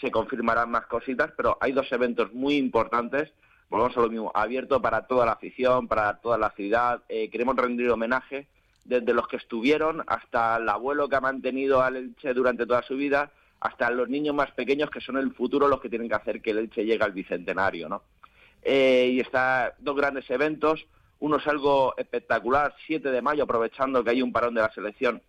se 0.00 0.10
confirmarán 0.10 0.70
más 0.70 0.86
cositas, 0.86 1.32
pero 1.36 1.58
hay 1.60 1.72
dos 1.72 1.92
eventos 1.92 2.32
muy 2.32 2.56
importantes, 2.56 3.30
volvemos 3.68 3.94
a 3.96 4.00
lo 4.00 4.08
mismo, 4.08 4.32
abierto 4.34 4.80
para 4.80 5.06
toda 5.06 5.26
la 5.26 5.32
afición, 5.32 5.86
para 5.86 6.18
toda 6.18 6.38
la 6.38 6.50
ciudad, 6.52 7.02
eh, 7.10 7.28
queremos 7.28 7.56
rendir 7.56 7.90
homenaje 7.90 8.48
desde 8.88 9.12
los 9.12 9.28
que 9.28 9.36
estuvieron 9.36 10.02
hasta 10.06 10.56
el 10.56 10.68
abuelo 10.68 11.10
que 11.10 11.16
ha 11.16 11.20
mantenido 11.20 11.82
al 11.82 11.96
Elche 11.96 12.32
durante 12.32 12.64
toda 12.64 12.82
su 12.82 12.96
vida, 12.96 13.30
hasta 13.60 13.90
los 13.90 14.08
niños 14.08 14.34
más 14.34 14.50
pequeños 14.52 14.88
que 14.88 15.02
son 15.02 15.18
el 15.18 15.34
futuro 15.34 15.68
los 15.68 15.80
que 15.80 15.90
tienen 15.90 16.08
que 16.08 16.14
hacer 16.14 16.40
que 16.40 16.52
el 16.52 16.58
Elche 16.58 16.86
llegue 16.86 17.04
al 17.04 17.12
bicentenario, 17.12 17.88
¿no? 17.90 18.02
Eh, 18.62 19.10
y 19.12 19.20
está 19.20 19.74
dos 19.78 19.94
grandes 19.94 20.28
eventos, 20.30 20.86
uno 21.20 21.36
es 21.36 21.46
algo 21.46 21.94
espectacular, 21.98 22.74
7 22.86 23.10
de 23.10 23.20
mayo, 23.20 23.44
aprovechando 23.44 24.02
que 24.02 24.10
hay 24.10 24.22
un 24.22 24.32
parón 24.32 24.54
de 24.54 24.62
la 24.62 24.72
selección, 24.72 25.20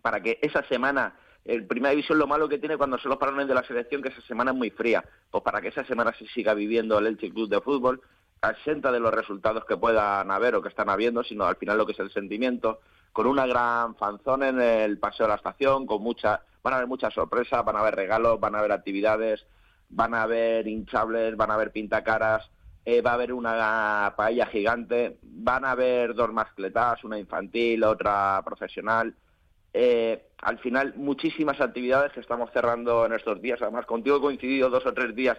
para 0.00 0.22
que 0.22 0.38
esa 0.40 0.62
semana, 0.62 1.16
el 1.44 1.66
Primera 1.66 1.90
División 1.90 2.18
lo 2.18 2.26
malo 2.26 2.48
que 2.48 2.58
tiene 2.58 2.78
cuando 2.78 2.96
son 2.96 3.10
los 3.10 3.18
parones 3.18 3.46
de 3.46 3.54
la 3.54 3.62
selección, 3.64 4.00
que 4.00 4.08
esa 4.08 4.22
semana 4.22 4.52
es 4.52 4.56
muy 4.56 4.70
fría, 4.70 5.04
pues 5.30 5.44
para 5.44 5.60
que 5.60 5.68
esa 5.68 5.84
semana 5.84 6.14
se 6.18 6.26
siga 6.28 6.54
viviendo 6.54 6.98
el 6.98 7.08
Elche 7.08 7.30
Club 7.30 7.50
de 7.50 7.60
Fútbol, 7.60 8.00
asenta 8.48 8.92
de 8.92 9.00
los 9.00 9.12
resultados 9.12 9.64
que 9.64 9.76
puedan 9.76 10.30
haber 10.30 10.54
o 10.54 10.62
que 10.62 10.68
están 10.68 10.88
habiendo, 10.88 11.22
sino 11.22 11.44
al 11.44 11.56
final 11.56 11.78
lo 11.78 11.86
que 11.86 11.92
es 11.92 11.98
el 12.00 12.12
sentimiento, 12.12 12.80
con 13.12 13.26
una 13.26 13.46
gran 13.46 13.94
fanzón 13.96 14.42
en 14.42 14.60
el 14.60 14.98
paseo 14.98 15.26
de 15.26 15.30
la 15.30 15.36
estación, 15.36 15.86
con 15.86 16.02
mucha, 16.02 16.42
van 16.62 16.74
a 16.74 16.76
haber 16.76 16.88
muchas 16.88 17.14
sorpresas, 17.14 17.64
van 17.64 17.76
a 17.76 17.80
haber 17.80 17.96
regalos, 17.96 18.38
van 18.40 18.54
a 18.54 18.58
haber 18.58 18.72
actividades, 18.72 19.46
van 19.88 20.14
a 20.14 20.22
haber 20.22 20.66
hinchables, 20.66 21.36
van 21.36 21.50
a 21.50 21.54
haber 21.54 21.72
pintacaras, 21.72 22.50
eh, 22.84 23.00
va 23.00 23.12
a 23.12 23.14
haber 23.14 23.32
una 23.32 24.14
paella 24.16 24.46
gigante, 24.46 25.18
van 25.22 25.64
a 25.64 25.72
haber 25.72 26.14
dos 26.14 26.32
mascletas, 26.32 27.02
una 27.04 27.18
infantil, 27.18 27.82
otra 27.84 28.42
profesional. 28.44 29.14
Eh, 29.72 30.28
al 30.42 30.58
final, 30.58 30.94
muchísimas 30.96 31.60
actividades 31.60 32.12
que 32.12 32.20
estamos 32.20 32.50
cerrando 32.52 33.06
en 33.06 33.12
estos 33.12 33.40
días. 33.42 33.60
Además, 33.60 33.86
contigo 33.86 34.18
he 34.18 34.20
coincidido 34.20 34.70
dos 34.70 34.86
o 34.86 34.92
tres 34.92 35.14
días 35.14 35.38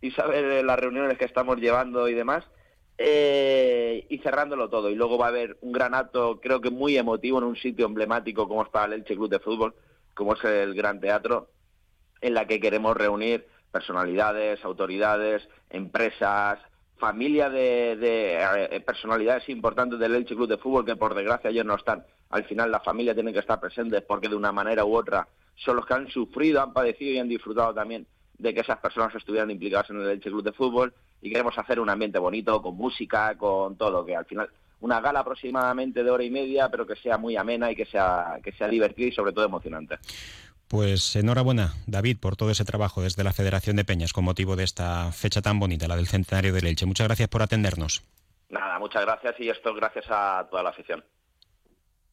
y 0.00 0.10
sabes 0.12 0.64
las 0.64 0.78
reuniones 0.78 1.18
que 1.18 1.24
estamos 1.24 1.58
llevando 1.58 2.08
y 2.08 2.14
demás. 2.14 2.44
Eh, 3.00 4.06
y 4.08 4.18
cerrándolo 4.18 4.68
todo. 4.68 4.90
Y 4.90 4.96
luego 4.96 5.18
va 5.18 5.26
a 5.26 5.28
haber 5.28 5.56
un 5.60 5.70
gran 5.70 5.94
acto, 5.94 6.40
creo 6.40 6.60
que 6.60 6.70
muy 6.70 6.98
emotivo, 6.98 7.38
en 7.38 7.44
un 7.44 7.56
sitio 7.56 7.86
emblemático 7.86 8.48
como 8.48 8.62
es 8.62 8.68
para 8.70 8.86
el 8.86 8.94
Elche 8.94 9.14
Club 9.14 9.30
de 9.30 9.38
Fútbol, 9.38 9.74
como 10.14 10.34
es 10.34 10.42
el 10.42 10.74
Gran 10.74 11.00
Teatro, 11.00 11.48
en 12.20 12.34
la 12.34 12.46
que 12.46 12.58
queremos 12.58 12.96
reunir 12.96 13.46
personalidades, 13.70 14.64
autoridades, 14.64 15.48
empresas, 15.70 16.58
familia 16.96 17.48
de, 17.48 17.96
eh, 18.00 18.80
personalidades 18.80 19.48
importantes 19.48 20.00
del 20.00 20.16
Elche 20.16 20.34
Club 20.34 20.48
de 20.48 20.58
Fútbol 20.58 20.84
que 20.84 20.96
por 20.96 21.14
desgracia 21.14 21.50
ellos 21.50 21.66
no 21.66 21.76
están. 21.76 22.04
Al 22.30 22.44
final 22.44 22.72
la 22.72 22.80
familia 22.80 23.14
tiene 23.14 23.32
que 23.32 23.38
estar 23.38 23.60
presente 23.60 24.00
porque 24.00 24.28
de 24.28 24.34
una 24.34 24.50
manera 24.50 24.84
u 24.84 24.96
otra 24.96 25.28
son 25.54 25.76
los 25.76 25.86
que 25.86 25.94
han 25.94 26.08
sufrido, 26.08 26.60
han 26.60 26.72
padecido 26.72 27.12
y 27.12 27.18
han 27.18 27.28
disfrutado 27.28 27.72
también 27.72 28.06
de 28.38 28.54
que 28.54 28.60
esas 28.60 28.78
personas 28.78 29.14
estuvieran 29.14 29.50
implicadas 29.50 29.90
en 29.90 30.00
el 30.00 30.08
Elche 30.08 30.30
Club 30.30 30.44
de 30.44 30.52
Fútbol 30.52 30.94
y 31.20 31.30
queremos 31.30 31.58
hacer 31.58 31.80
un 31.80 31.90
ambiente 31.90 32.18
bonito, 32.18 32.62
con 32.62 32.76
música, 32.76 33.36
con 33.36 33.76
todo, 33.76 34.04
que 34.04 34.16
al 34.16 34.24
final 34.24 34.48
una 34.80 35.00
gala 35.00 35.20
aproximadamente 35.20 36.04
de 36.04 36.10
hora 36.10 36.22
y 36.22 36.30
media, 36.30 36.68
pero 36.68 36.86
que 36.86 36.96
sea 36.96 37.18
muy 37.18 37.36
amena 37.36 37.70
y 37.70 37.76
que 37.76 37.84
sea, 37.86 38.38
que 38.42 38.52
sea 38.52 38.68
divertida 38.68 39.08
y 39.08 39.12
sobre 39.12 39.32
todo 39.32 39.44
emocionante. 39.44 39.98
Pues 40.68 41.16
enhorabuena, 41.16 41.72
David, 41.86 42.18
por 42.20 42.36
todo 42.36 42.50
ese 42.50 42.64
trabajo 42.64 43.02
desde 43.02 43.24
la 43.24 43.32
Federación 43.32 43.76
de 43.76 43.84
Peñas 43.84 44.12
con 44.12 44.24
motivo 44.24 44.54
de 44.54 44.64
esta 44.64 45.10
fecha 45.12 45.40
tan 45.40 45.58
bonita, 45.58 45.88
la 45.88 45.96
del 45.96 46.06
centenario 46.06 46.52
de 46.52 46.60
Leche. 46.60 46.86
Muchas 46.86 47.08
gracias 47.08 47.28
por 47.28 47.42
atendernos. 47.42 48.04
Nada, 48.50 48.78
muchas 48.78 49.02
gracias 49.04 49.34
y 49.40 49.48
esto 49.48 49.74
gracias 49.74 50.04
a 50.10 50.46
toda 50.50 50.62
la 50.62 50.70
afición. 50.70 51.02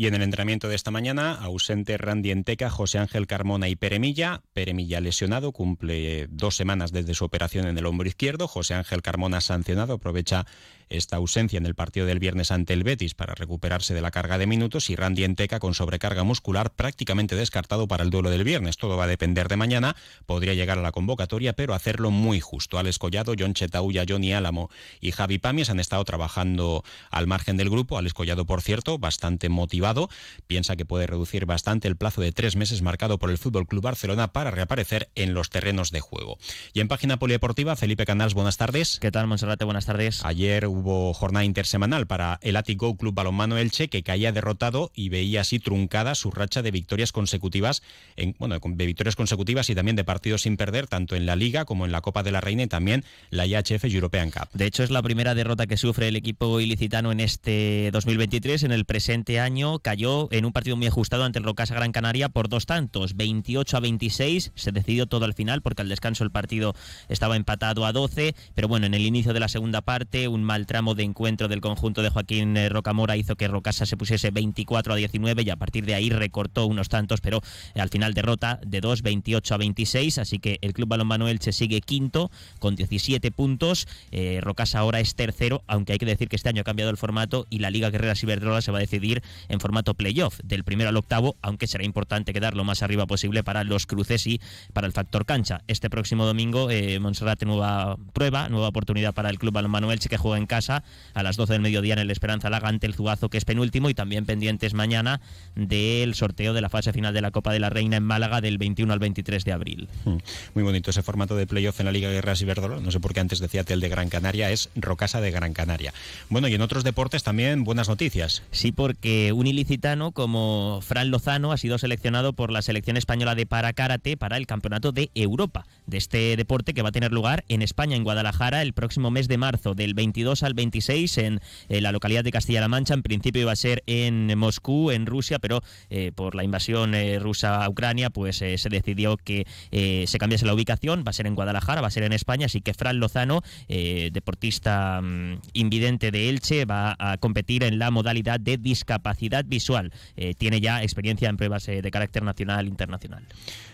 Y 0.00 0.06
en 0.06 0.14
el 0.14 0.22
entrenamiento 0.22 0.66
de 0.66 0.76
esta 0.76 0.90
mañana, 0.90 1.34
ausente 1.34 1.98
Randy 1.98 2.30
Enteca, 2.30 2.70
José 2.70 2.96
Ángel 2.96 3.26
Carmona 3.26 3.68
y 3.68 3.76
Peremilla. 3.76 4.40
Peremilla 4.54 4.98
lesionado, 4.98 5.52
cumple 5.52 6.26
dos 6.30 6.56
semanas 6.56 6.90
desde 6.90 7.12
su 7.12 7.26
operación 7.26 7.66
en 7.66 7.76
el 7.76 7.84
hombro 7.84 8.08
izquierdo. 8.08 8.48
José 8.48 8.72
Ángel 8.72 9.02
Carmona 9.02 9.42
sancionado, 9.42 9.92
aprovecha 9.92 10.46
esta 10.90 11.16
ausencia 11.16 11.56
en 11.56 11.66
el 11.66 11.74
partido 11.74 12.06
del 12.06 12.18
viernes 12.18 12.50
ante 12.50 12.74
el 12.74 12.84
Betis 12.84 13.14
para 13.14 13.34
recuperarse 13.34 13.94
de 13.94 14.00
la 14.00 14.10
carga 14.10 14.36
de 14.38 14.46
minutos 14.46 14.90
y 14.90 14.96
Randy 14.96 15.24
Enteca 15.24 15.60
con 15.60 15.74
sobrecarga 15.74 16.24
muscular 16.24 16.72
prácticamente 16.72 17.36
descartado 17.36 17.88
para 17.88 18.04
el 18.04 18.10
duelo 18.10 18.30
del 18.30 18.44
viernes. 18.44 18.76
Todo 18.76 18.96
va 18.96 19.04
a 19.04 19.06
depender 19.06 19.48
de 19.48 19.56
mañana. 19.56 19.96
Podría 20.26 20.54
llegar 20.54 20.78
a 20.78 20.82
la 20.82 20.92
convocatoria, 20.92 21.54
pero 21.54 21.74
hacerlo 21.74 22.10
muy 22.10 22.40
justo. 22.40 22.78
Alex 22.78 22.98
Collado, 22.98 23.34
John 23.38 23.54
Chetauya, 23.54 24.04
Johnny 24.08 24.32
Álamo 24.32 24.70
y 25.00 25.12
Javi 25.12 25.38
Pamies 25.38 25.70
han 25.70 25.80
estado 25.80 26.04
trabajando 26.04 26.84
al 27.10 27.26
margen 27.26 27.56
del 27.56 27.70
grupo. 27.70 27.96
Alex 27.96 28.12
Collado, 28.12 28.44
por 28.44 28.60
cierto, 28.60 28.98
bastante 28.98 29.48
motivado. 29.48 30.08
Piensa 30.46 30.76
que 30.76 30.84
puede 30.84 31.06
reducir 31.06 31.46
bastante 31.46 31.88
el 31.88 31.96
plazo 31.96 32.20
de 32.20 32.32
tres 32.32 32.56
meses 32.56 32.82
marcado 32.82 33.18
por 33.18 33.30
el 33.30 33.38
Fútbol 33.38 33.66
Club 33.66 33.84
Barcelona 33.84 34.32
para 34.32 34.50
reaparecer 34.50 35.10
en 35.14 35.34
los 35.34 35.50
terrenos 35.50 35.90
de 35.92 36.00
juego. 36.00 36.38
Y 36.72 36.80
en 36.80 36.88
página 36.88 37.18
polideportiva, 37.18 37.76
Felipe 37.76 38.04
Canals, 38.04 38.34
buenas 38.34 38.56
tardes. 38.56 38.98
¿Qué 39.00 39.10
tal, 39.10 39.26
Monserrate? 39.26 39.64
Buenas 39.64 39.86
tardes. 39.86 40.24
Ayer 40.24 40.66
hubo 40.80 41.14
jornada 41.14 41.44
intersemanal 41.44 42.06
para 42.06 42.38
el 42.42 42.56
Atico 42.56 42.96
Club 42.96 43.14
Balonmano 43.14 43.58
Elche, 43.58 43.88
que 43.88 44.02
caía 44.02 44.32
derrotado 44.32 44.90
y 44.94 45.08
veía 45.08 45.42
así 45.42 45.58
truncada 45.58 46.14
su 46.14 46.30
racha 46.30 46.62
de 46.62 46.70
victorias 46.70 47.12
consecutivas, 47.12 47.82
en, 48.16 48.34
bueno, 48.38 48.58
de 48.58 48.86
victorias 48.86 49.16
consecutivas 49.16 49.70
y 49.70 49.74
también 49.74 49.96
de 49.96 50.04
partidos 50.04 50.42
sin 50.42 50.56
perder, 50.56 50.86
tanto 50.86 51.16
en 51.16 51.26
la 51.26 51.36
Liga 51.36 51.64
como 51.64 51.84
en 51.84 51.92
la 51.92 52.00
Copa 52.00 52.22
de 52.22 52.32
la 52.32 52.40
Reina 52.40 52.62
y 52.62 52.66
también 52.66 53.04
la 53.30 53.46
IHF 53.46 53.84
European 53.84 54.30
Cup. 54.30 54.48
De 54.52 54.66
hecho, 54.66 54.82
es 54.82 54.90
la 54.90 55.02
primera 55.02 55.34
derrota 55.34 55.66
que 55.66 55.76
sufre 55.76 56.08
el 56.08 56.16
equipo 56.16 56.60
ilicitano 56.60 57.12
en 57.12 57.20
este 57.20 57.90
2023. 57.92 58.64
En 58.64 58.72
el 58.72 58.84
presente 58.84 59.40
año 59.40 59.78
cayó 59.78 60.28
en 60.32 60.44
un 60.44 60.52
partido 60.52 60.76
muy 60.76 60.86
ajustado 60.86 61.24
ante 61.24 61.38
el 61.38 61.44
Rocasa 61.44 61.74
Gran 61.74 61.92
Canaria 61.92 62.28
por 62.28 62.48
dos 62.48 62.66
tantos, 62.66 63.16
28 63.16 63.76
a 63.76 63.80
26. 63.80 64.52
Se 64.54 64.72
decidió 64.72 65.06
todo 65.06 65.24
al 65.24 65.34
final 65.34 65.62
porque 65.62 65.82
al 65.82 65.88
descanso 65.88 66.24
el 66.24 66.30
partido 66.30 66.74
estaba 67.08 67.36
empatado 67.36 67.84
a 67.84 67.92
12, 67.92 68.34
pero 68.54 68.68
bueno, 68.68 68.86
en 68.86 68.94
el 68.94 69.06
inicio 69.06 69.32
de 69.32 69.40
la 69.40 69.48
segunda 69.48 69.82
parte, 69.82 70.28
un 70.28 70.42
mal 70.42 70.66
tramo 70.70 70.94
de 70.94 71.02
encuentro 71.02 71.48
del 71.48 71.60
conjunto 71.60 72.00
de 72.00 72.10
Joaquín 72.10 72.56
eh, 72.56 72.68
Rocamora 72.68 73.16
hizo 73.16 73.34
que 73.34 73.48
Rocasa 73.48 73.86
se 73.86 73.96
pusiese 73.96 74.30
24 74.30 74.92
a 74.92 74.96
19 74.96 75.42
y 75.42 75.50
a 75.50 75.56
partir 75.56 75.84
de 75.84 75.94
ahí 75.94 76.10
recortó 76.10 76.66
unos 76.66 76.88
tantos, 76.88 77.20
pero 77.20 77.40
al 77.74 77.88
final 77.88 78.14
derrota 78.14 78.60
de 78.64 78.80
2, 78.80 79.02
28 79.02 79.52
a 79.52 79.56
26, 79.56 80.18
así 80.18 80.38
que 80.38 80.60
el 80.60 80.72
Club 80.72 80.90
Balonmano 80.90 81.26
Elche 81.26 81.50
sigue 81.50 81.80
quinto 81.80 82.30
con 82.60 82.76
17 82.76 83.32
puntos, 83.32 83.88
eh, 84.12 84.38
Rocasa 84.44 84.78
ahora 84.78 85.00
es 85.00 85.16
tercero, 85.16 85.64
aunque 85.66 85.94
hay 85.94 85.98
que 85.98 86.06
decir 86.06 86.28
que 86.28 86.36
este 86.36 86.48
año 86.48 86.60
ha 86.60 86.64
cambiado 86.64 86.92
el 86.92 86.96
formato 86.96 87.48
y 87.50 87.58
la 87.58 87.70
Liga 87.70 87.90
Guerrera 87.90 88.14
Ciberdrola 88.14 88.62
se 88.62 88.70
va 88.70 88.78
a 88.78 88.80
decidir 88.80 89.24
en 89.48 89.58
formato 89.58 89.94
playoff, 89.94 90.38
del 90.44 90.62
primero 90.62 90.90
al 90.90 90.96
octavo, 90.96 91.34
aunque 91.42 91.66
será 91.66 91.84
importante 91.84 92.32
quedar 92.32 92.54
lo 92.54 92.62
más 92.62 92.84
arriba 92.84 93.08
posible 93.08 93.42
para 93.42 93.64
los 93.64 93.86
cruces 93.86 94.24
y 94.28 94.40
para 94.72 94.86
el 94.86 94.92
factor 94.92 95.26
cancha. 95.26 95.62
Este 95.66 95.90
próximo 95.90 96.26
domingo, 96.26 96.70
eh, 96.70 97.00
Monserrate 97.00 97.44
nueva 97.44 97.96
prueba, 98.12 98.48
nueva 98.48 98.68
oportunidad 98.68 99.14
para 99.14 99.30
el 99.30 99.40
Club 99.40 99.54
Balonmano 99.54 99.90
Elche 99.90 100.08
que 100.08 100.16
juega 100.16 100.38
en 100.38 100.46
casa 100.46 100.59
a 100.68 101.22
las 101.22 101.36
12 101.36 101.54
del 101.54 101.62
mediodía 101.62 101.94
en 101.94 102.00
el 102.00 102.10
Esperanza 102.10 102.50
Lagante, 102.50 102.86
el 102.86 102.94
Zugazo, 102.94 103.30
que 103.30 103.38
es 103.38 103.44
penúltimo, 103.44 103.88
y 103.88 103.94
también 103.94 104.26
pendientes 104.26 104.74
mañana 104.74 105.20
del 105.54 106.14
sorteo 106.14 106.52
de 106.52 106.60
la 106.60 106.68
fase 106.68 106.92
final 106.92 107.14
de 107.14 107.22
la 107.22 107.30
Copa 107.30 107.52
de 107.52 107.60
la 107.60 107.70
Reina 107.70 107.96
en 107.96 108.02
Málaga 108.02 108.40
del 108.40 108.58
21 108.58 108.92
al 108.92 108.98
23 108.98 109.44
de 109.44 109.52
abril. 109.52 109.88
Hmm. 110.04 110.18
Muy 110.54 110.64
bonito 110.64 110.90
ese 110.90 111.02
formato 111.02 111.36
de 111.36 111.46
playoff 111.46 111.80
en 111.80 111.86
la 111.86 111.92
Liga 111.92 112.10
Guerras 112.10 112.42
Iberdrola. 112.42 112.80
No 112.80 112.90
sé 112.90 113.00
por 113.00 113.14
qué 113.14 113.20
antes 113.20 113.38
decía 113.38 113.64
Tel 113.64 113.80
de 113.80 113.88
Gran 113.88 114.08
Canaria, 114.08 114.50
es 114.50 114.68
Rocasa 114.74 115.20
de 115.20 115.30
Gran 115.30 115.52
Canaria. 115.52 115.94
Bueno, 116.28 116.48
y 116.48 116.54
en 116.54 116.62
otros 116.62 116.84
deportes 116.84 117.22
también 117.22 117.64
buenas 117.64 117.88
noticias. 117.88 118.42
Sí, 118.50 118.72
porque 118.72 119.32
un 119.32 119.46
ilicitano 119.46 120.12
como 120.12 120.80
Fran 120.82 121.10
Lozano 121.10 121.52
ha 121.52 121.56
sido 121.56 121.78
seleccionado 121.78 122.32
por 122.32 122.50
la 122.50 122.62
selección 122.62 122.96
española 122.96 123.34
de 123.34 123.46
para 123.46 123.72
karate 123.72 124.16
para 124.16 124.36
el 124.36 124.46
Campeonato 124.46 124.92
de 124.92 125.10
Europa 125.14 125.66
de 125.86 125.98
este 125.98 126.36
deporte 126.36 126.74
que 126.74 126.82
va 126.82 126.90
a 126.90 126.92
tener 126.92 127.12
lugar 127.12 127.44
en 127.48 127.62
España, 127.62 127.96
en 127.96 128.04
Guadalajara, 128.04 128.62
el 128.62 128.72
próximo 128.72 129.10
mes 129.10 129.28
de 129.28 129.38
marzo, 129.38 129.74
del 129.74 129.94
22 129.94 130.39
al 130.42 130.54
26 130.54 131.18
en 131.18 131.40
eh, 131.68 131.80
la 131.80 131.92
localidad 131.92 132.24
de 132.24 132.30
Castilla-La 132.30 132.68
Mancha. 132.68 132.94
En 132.94 133.02
principio 133.02 133.42
iba 133.42 133.52
a 133.52 133.56
ser 133.56 133.82
en 133.86 134.36
Moscú, 134.38 134.90
en 134.90 135.06
Rusia, 135.06 135.38
pero 135.38 135.62
eh, 135.88 136.12
por 136.14 136.34
la 136.34 136.44
invasión 136.44 136.94
eh, 136.94 137.18
rusa 137.18 137.64
a 137.64 137.68
Ucrania, 137.68 138.10
pues 138.10 138.36
se 138.36 138.68
decidió 138.70 139.16
que 139.16 139.46
se 139.70 140.18
cambiase 140.18 140.46
la 140.46 140.54
ubicación. 140.54 141.04
Va 141.06 141.10
a 141.10 141.12
ser 141.12 141.26
en 141.26 141.34
Guadalajara, 141.34 141.80
va 141.80 141.88
a 141.88 141.90
ser 141.90 142.02
en 142.02 142.12
España. 142.12 142.46
Así 142.46 142.60
que 142.60 142.74
Fran 142.74 142.98
Lozano, 142.98 143.42
deportista 143.68 145.00
mm, 145.02 145.40
invidente 145.52 146.10
de 146.10 146.28
Elche, 146.28 146.64
va 146.64 146.96
a 146.98 147.16
competir 147.18 147.64
en 147.64 147.78
la 147.78 147.90
modalidad 147.90 148.40
de 148.40 148.56
discapacidad 148.56 149.44
visual. 149.44 149.92
tiene 150.38 150.60
ya 150.60 150.82
experiencia 150.82 151.28
en 151.28 151.36
pruebas 151.36 151.66
de 151.66 151.90
carácter 151.90 152.22
nacional 152.22 152.66
e 152.66 152.68
internacional. 152.68 153.24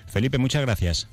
Felipe, 0.06 0.38
muchas 0.38 0.62
gracias. 0.62 1.08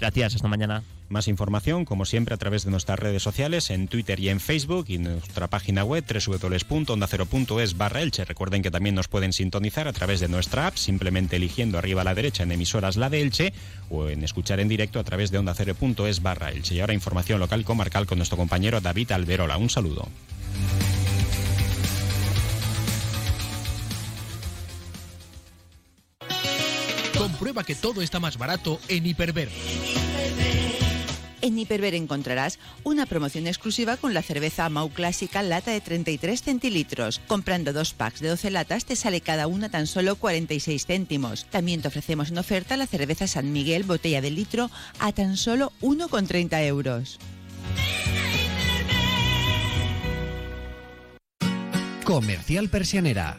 Gracias, 0.00 0.36
hasta 0.36 0.48
mañana. 0.48 0.82
Más 1.08 1.26
información, 1.26 1.84
como 1.84 2.04
siempre, 2.04 2.34
a 2.34 2.38
través 2.38 2.64
de 2.64 2.70
nuestras 2.70 2.98
redes 2.98 3.22
sociales, 3.22 3.70
en 3.70 3.88
Twitter 3.88 4.20
y 4.20 4.28
en 4.28 4.40
Facebook, 4.40 4.86
y 4.88 4.98
nuestra 4.98 5.48
página 5.48 5.82
web 5.82 6.04
www.ondacero.es 6.06 7.76
barra 7.76 8.02
Elche. 8.02 8.24
Recuerden 8.24 8.62
que 8.62 8.70
también 8.70 8.94
nos 8.94 9.08
pueden 9.08 9.32
sintonizar 9.32 9.88
a 9.88 9.92
través 9.92 10.20
de 10.20 10.28
nuestra 10.28 10.66
app, 10.66 10.76
simplemente 10.76 11.36
eligiendo 11.36 11.78
arriba 11.78 12.02
a 12.02 12.04
la 12.04 12.14
derecha 12.14 12.42
en 12.42 12.52
emisoras 12.52 12.96
la 12.96 13.10
de 13.10 13.22
Elche, 13.22 13.52
o 13.90 14.08
en 14.08 14.22
escuchar 14.22 14.60
en 14.60 14.68
directo 14.68 15.00
a 15.00 15.04
través 15.04 15.30
de 15.30 15.38
ondacero.es 15.38 16.22
barra 16.22 16.50
Elche. 16.50 16.74
Y 16.74 16.80
ahora 16.80 16.94
información 16.94 17.40
local 17.40 17.64
comarcal 17.64 18.06
con 18.06 18.18
nuestro 18.18 18.36
compañero 18.36 18.80
David 18.80 19.12
Alberola. 19.12 19.56
Un 19.56 19.70
saludo. 19.70 20.08
Comprueba 27.38 27.62
que 27.62 27.76
todo 27.76 28.02
está 28.02 28.18
más 28.18 28.36
barato 28.36 28.80
en 28.88 29.06
Hiperver. 29.06 29.48
En 31.40 31.56
Hiperver 31.56 31.94
encontrarás 31.94 32.58
una 32.82 33.06
promoción 33.06 33.46
exclusiva 33.46 33.96
con 33.96 34.12
la 34.12 34.22
cerveza 34.22 34.68
Mau 34.68 34.90
Clásica 34.90 35.44
lata 35.44 35.70
de 35.70 35.80
33 35.80 36.42
centilitros. 36.42 37.20
Comprando 37.28 37.72
dos 37.72 37.92
packs 37.94 38.18
de 38.18 38.30
12 38.30 38.50
latas 38.50 38.86
te 38.86 38.96
sale 38.96 39.20
cada 39.20 39.46
una 39.46 39.68
tan 39.68 39.86
solo 39.86 40.16
46 40.16 40.84
céntimos. 40.84 41.44
También 41.44 41.80
te 41.80 41.86
ofrecemos 41.86 42.32
en 42.32 42.38
oferta 42.38 42.76
la 42.76 42.88
cerveza 42.88 43.28
San 43.28 43.52
Miguel 43.52 43.84
botella 43.84 44.20
de 44.20 44.32
litro 44.32 44.68
a 44.98 45.12
tan 45.12 45.36
solo 45.36 45.72
1,30 45.80 46.66
euros. 46.66 47.20
Comercial 52.04 52.68
Persianera 52.68 53.38